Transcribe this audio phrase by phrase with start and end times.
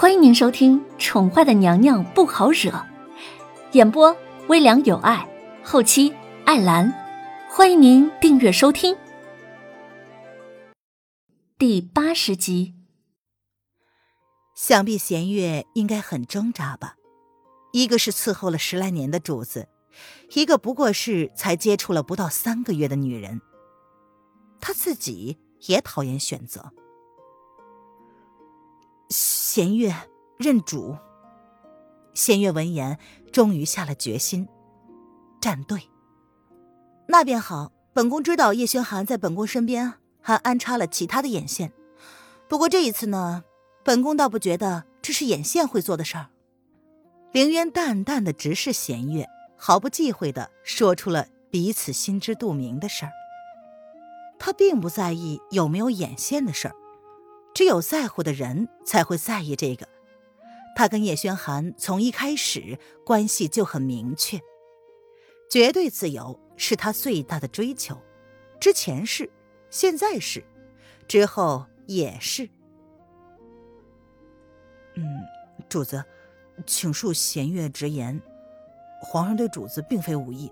[0.00, 2.70] 欢迎您收听《宠坏的娘娘不好惹》，
[3.72, 5.28] 演播微凉有爱，
[5.64, 6.14] 后期
[6.44, 6.94] 艾兰。
[7.50, 8.96] 欢迎您订阅收听。
[11.58, 12.76] 第八十集，
[14.54, 16.94] 想必弦月应该很挣扎吧？
[17.72, 19.66] 一个是伺候了十来年的主子，
[20.34, 23.40] 一个不过是才接触了不到三个月的女人，
[24.60, 26.72] 她自己也讨厌选择。
[29.08, 29.94] 弦月
[30.38, 30.96] 认主。
[32.12, 32.98] 弦月闻言，
[33.32, 34.46] 终于下了决心，
[35.40, 35.80] 站队。
[37.06, 37.72] 那便好。
[37.94, 41.72] 本宫知道叶轩寒在本宫身边还安插了其他的眼线，
[42.48, 43.42] 不过这一次呢，
[43.82, 46.28] 本宫倒不觉得这是眼线会做的事儿。
[47.32, 53.10] 凌渊淡淡的直视弦月，毫不忌讳的说出了彼此心知肚明的事儿。
[54.38, 56.74] 他并不在意有没有眼线的事儿。
[57.58, 59.88] 只有在乎的人才会在意这个。
[60.76, 64.40] 他跟叶轩寒从一开始关系就很明确，
[65.50, 68.00] 绝对自由是他最大的追求。
[68.60, 69.28] 之前是，
[69.70, 70.44] 现在是，
[71.08, 72.48] 之后也是。
[74.94, 75.04] 嗯，
[75.68, 76.04] 主子，
[76.64, 78.22] 请恕弦月直言，
[79.02, 80.48] 皇上对主子并非无意。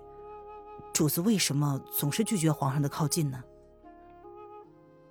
[0.93, 3.41] 主子为什么总是拒绝皇上的靠近呢？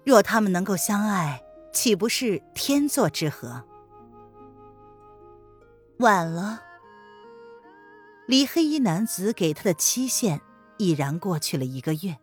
[0.05, 1.42] 若他们能够相爱。
[1.77, 3.62] 岂不是天作之合？
[5.98, 6.62] 晚了，
[8.27, 10.41] 离黑衣男子给他的期限
[10.78, 12.16] 已然过去了一个月。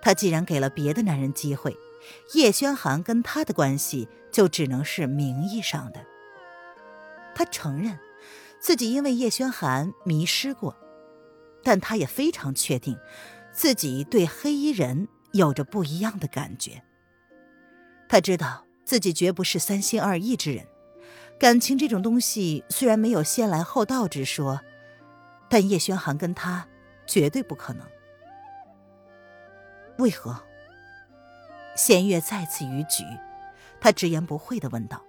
[0.00, 1.76] 他既然给了别的男人机会，
[2.32, 6.06] 叶轩寒跟他的关系就只能是名义上的。
[7.34, 7.98] 他承认
[8.58, 10.74] 自己因为叶轩寒迷失过，
[11.62, 12.98] 但他也非常确定
[13.52, 16.82] 自己对黑衣人有着不一样的感觉。
[18.12, 20.66] 他知道自己绝不是三心二意之人，
[21.38, 24.60] 感情这种东西虽然没有先来后到之说，
[25.48, 26.68] 但叶轩寒跟他
[27.06, 27.86] 绝对不可能。
[29.96, 30.38] 为何？
[31.74, 33.02] 弦月再次逾矩，
[33.80, 35.02] 他直言不讳的问道：“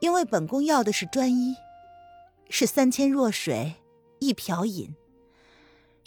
[0.00, 1.56] 因为本宫要的是专一，
[2.50, 3.76] 是三千弱水
[4.18, 4.94] 一瓢饮，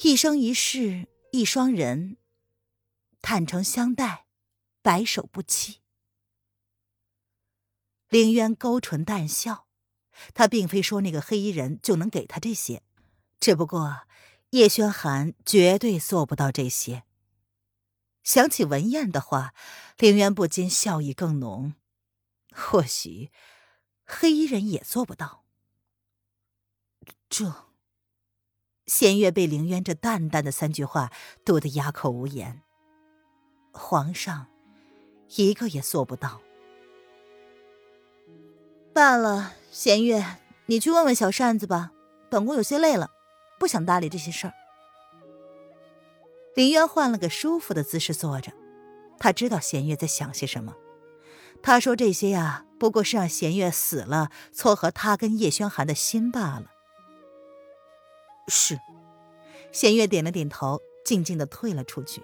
[0.03, 2.17] 一生一世一双人。”
[3.29, 4.25] 坦诚相待，
[4.81, 5.81] 白首不弃。
[8.07, 9.67] 凌渊勾唇淡笑，
[10.33, 12.83] 他并非说那个黑衣人就能给他这些，
[13.37, 14.07] 只不过
[14.51, 17.03] 叶轩寒绝对做不到这些。
[18.23, 19.53] 想起文燕的话，
[19.97, 21.73] 凌渊不禁笑意更浓。
[22.53, 23.29] 或许
[24.05, 25.43] 黑衣人也做不到。
[27.27, 27.65] 这，
[28.85, 31.11] 弦月被凌渊这淡淡的三句话
[31.43, 32.63] 堵得哑口无言。
[33.77, 34.47] 皇上，
[35.35, 36.41] 一个也做不到。
[38.93, 41.91] 罢了，弦月，你去问问小扇子吧。
[42.29, 43.11] 本宫有些累了，
[43.59, 44.53] 不想搭理这些事儿。
[46.55, 48.51] 林渊换了个舒服的姿势坐着，
[49.19, 50.75] 他知道弦月在想些什么。
[51.61, 56.71] 他说这些呀，不过是让弦月死了撮合他跟叶轩寒的心罢了。
[58.47, 58.79] 是，
[59.71, 62.23] 弦月点了点头，静静的退了出去。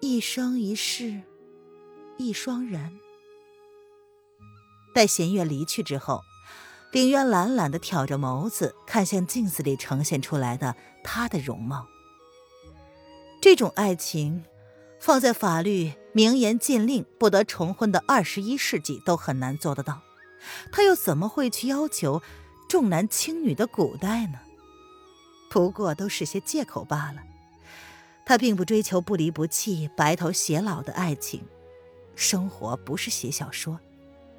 [0.00, 1.22] 一生一世，
[2.18, 3.00] 一双人。
[4.94, 6.22] 待弦月离去之后，
[6.92, 11.88] 凌渊懒懒的挑着眸子看向镜子里呈现出来的他的容貌。
[13.40, 14.44] 这种爱情，
[15.00, 20.02] 放在法律明言禁令不得重婚的二十一世纪都很难做得到，
[20.70, 22.22] 他又怎么会去要求
[22.68, 24.38] 重男轻女的古代呢？
[25.50, 27.22] 不过都是些借口罢了。
[28.28, 31.42] 他并不追求不离不弃、白头偕老的爱情，
[32.14, 33.80] 生活不是写小说，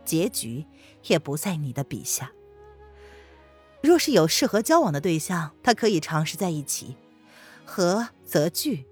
[0.05, 0.63] 结局
[1.07, 2.31] 也不在你的笔下。
[3.81, 6.97] 若是有适合交往的对象，他可以尝试在一起，
[7.65, 8.85] 合则聚，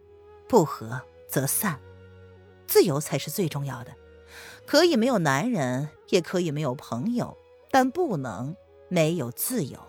[0.50, 1.80] 不合则散，
[2.66, 3.94] 自由才是最重要的。
[4.66, 7.38] 可以没有男人，也可以没有朋友，
[7.70, 8.56] 但不能
[8.90, 9.80] 没有自由，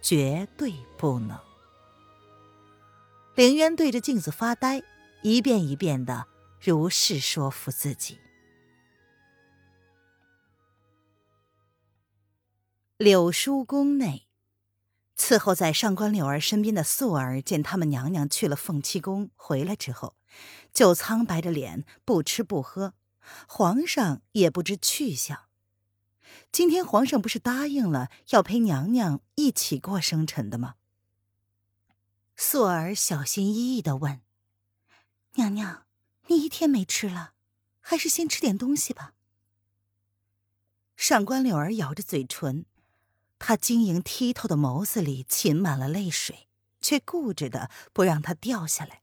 [0.00, 1.38] 绝对不能。
[3.36, 4.82] 凌渊对着镜子发呆，
[5.20, 6.26] 一遍一遍的
[6.58, 8.18] 如是说服自己。
[12.96, 14.26] 柳叔宫内，
[15.18, 20.16] 伺候在上官柳儿身边的素儿见他们娘娘去了凤栖宫回来之后，
[20.72, 22.94] 就苍白着脸不吃不喝。
[23.46, 25.40] 皇上也不知去向。
[26.50, 30.76] 今天皇上不是答应了要陪娘娘一起过生辰的吗？
[32.36, 34.20] 素儿小心翼翼的问
[35.34, 35.86] ：“娘娘，
[36.26, 37.32] 你一天没吃了？”
[37.80, 39.14] 还是先吃点东西吧。
[40.96, 42.66] 上官柳儿咬着嘴唇，
[43.38, 46.48] 她晶莹剔透的眸子里噙满了泪水，
[46.80, 49.02] 却固执的不让它掉下来，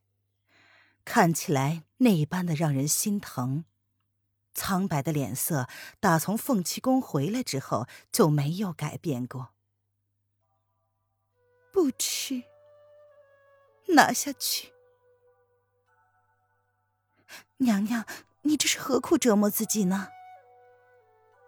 [1.05, 3.63] 看起来那般的让人心疼。
[4.53, 5.67] 苍白的脸色，
[5.99, 9.53] 打从凤栖宫回来之后就没有改变过。
[11.71, 12.43] 不吃，
[13.89, 14.71] 拿下去。
[17.57, 18.05] 娘娘，
[18.41, 20.09] 你这是何苦折磨自己呢？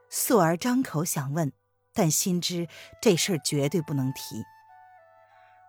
[0.10, 1.52] 素儿张口想问，
[1.94, 2.70] 但心知
[3.02, 4.44] 这事儿绝对不能提。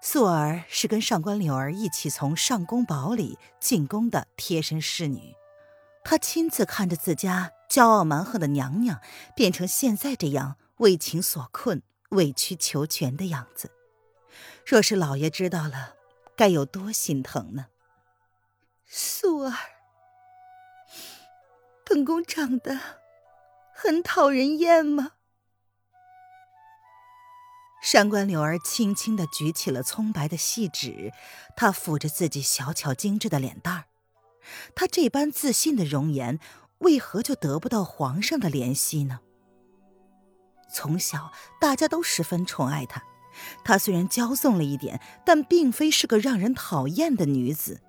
[0.00, 5.34] 素儿是跟上官柳儿一起从上宫堡里进宫的贴身侍女，
[6.04, 9.00] 她亲自看着自家骄傲蛮横的娘娘
[9.34, 13.72] 变成现在这样为情所困、委曲求全的样子，
[14.64, 15.95] 若是老爷知道了，
[16.36, 17.66] 该有多心疼呢？
[18.84, 19.54] 素儿。
[21.84, 22.78] 本宫长得
[23.74, 25.12] 很讨人厌吗？
[27.82, 31.12] 上官柳儿轻轻的举起了葱白的细指，
[31.56, 33.84] 她抚着自己小巧精致的脸蛋儿。
[34.74, 36.40] 她这般自信的容颜，
[36.78, 39.20] 为何就得不到皇上的怜惜呢？
[40.68, 43.04] 从小大家都十分宠爱她，
[43.64, 47.80] 她虽然骄纵了一点，但并非是个让人讨厌的女子。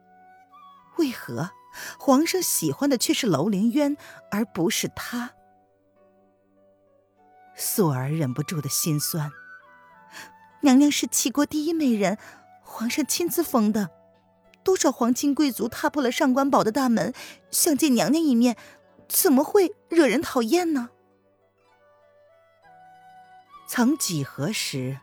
[0.98, 1.52] 为何？
[2.00, 3.96] 皇上喜欢的却是楼凌渊，
[4.32, 5.32] 而不是她。
[7.56, 9.32] 素儿忍不住的心酸。
[10.62, 12.18] 娘娘是齐国第一美人，
[12.64, 13.92] 皇上亲自封的，
[14.64, 17.14] 多少皇亲贵族踏破了上官堡的大门，
[17.52, 18.58] 想见娘娘一面，
[19.08, 20.90] 怎么会惹人讨厌呢？
[23.68, 24.98] 曾几何时，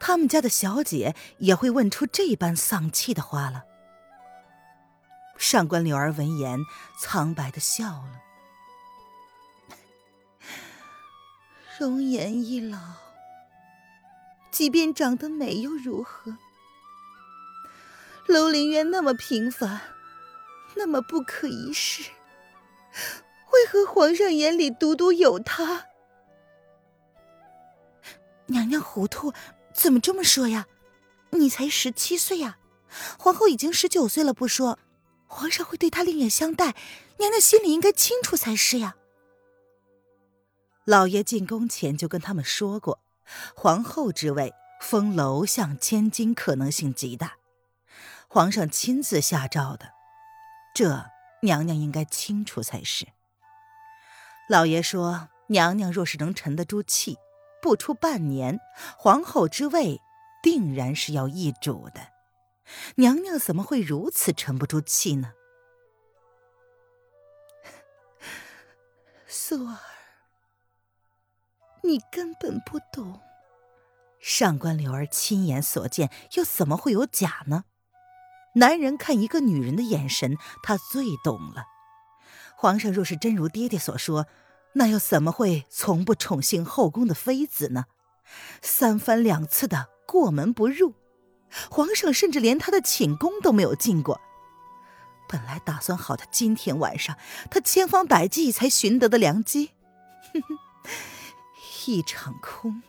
[0.00, 3.64] 他们家的小姐也会问出这般丧气的话了。
[5.36, 6.58] 上官柳儿闻言，
[6.98, 8.20] 苍白的笑了。
[11.78, 12.78] 容颜一老，
[14.50, 16.36] 即便长得美又如何？
[18.26, 19.80] 楼林渊那么平凡，
[20.74, 22.10] 那么不可一世，
[23.52, 25.86] 为何皇上眼里独独有他？
[28.46, 29.32] 娘娘糊涂，
[29.80, 30.66] 怎么这么说呀？
[31.30, 32.58] 你才十七岁呀，
[33.18, 34.78] 皇后已经十九岁了，不说。
[35.26, 36.74] 皇上会对她另眼相待，
[37.16, 38.94] 娘娘心里应该清楚才是呀。
[40.84, 43.00] 老爷进宫前就跟他们说过，
[43.56, 47.38] 皇后之位封楼相千金可能性极大，
[48.28, 49.92] 皇上亲自下诏的，
[50.74, 51.06] 这
[51.40, 53.08] 娘娘应该清楚才是。
[54.46, 57.16] 老爷说，娘娘若是能沉得住气，
[57.62, 58.60] 不出半年，
[58.98, 60.00] 皇后之位
[60.42, 62.08] 定然是要易主的。
[62.96, 65.32] 娘娘怎么会如此沉不住气呢？
[69.26, 69.78] 素儿，
[71.82, 73.20] 你根本不懂。
[74.20, 77.64] 上官柳儿亲眼所见，又怎么会有假呢？
[78.56, 81.64] 男人看一个女人的眼神，他最懂了。
[82.56, 84.26] 皇上若是真如爹爹所说，
[84.74, 87.86] 那又怎么会从不宠幸后宫的妃子呢？
[88.62, 90.94] 三番两次的过门不入。
[91.68, 94.20] 皇上甚至连他的寝宫都没有进过。
[95.28, 97.16] 本来打算好的今天晚上，
[97.50, 99.72] 他千方百计才寻得的良机，
[100.32, 100.58] 哼哼，
[101.86, 102.82] 一场空，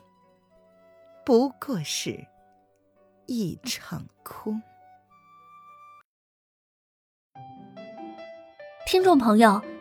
[1.25, 2.27] 不过是
[3.25, 4.61] 一场空。
[8.85, 9.61] 听众朋友，